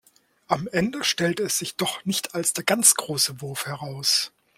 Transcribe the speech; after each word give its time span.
Am 0.47 0.67
Ende 0.67 1.03
stellte 1.03 1.43
es 1.43 1.59
sich 1.59 1.75
doch 1.75 2.03
nicht 2.05 2.33
als 2.33 2.53
der 2.53 2.63
ganz 2.63 2.95
große 2.95 3.39
Wurf 3.39 3.67
heraus. 3.67 4.31